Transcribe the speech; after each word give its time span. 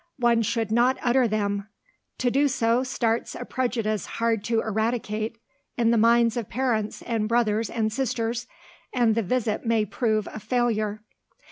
One 0.17 0.41
should 0.41 0.71
not 0.71 0.97
utter 1.03 1.27
them. 1.27 1.67
To 2.17 2.31
do 2.31 2.47
so 2.47 2.81
starts 2.81 3.35
a 3.35 3.45
prejudice 3.45 4.07
hard 4.17 4.43
to 4.45 4.59
eradicate 4.61 5.37
in 5.77 5.91
the 5.91 5.95
minds 5.99 6.35
of 6.37 6.49
parents 6.49 7.03
and 7.03 7.29
brothers 7.29 7.69
and 7.69 7.93
sisters, 7.93 8.47
and 8.91 9.13
the 9.13 9.21
visit 9.21 9.63
may 9.63 9.85
prove 9.85 10.27
a 10.33 10.39
failure. 10.39 11.03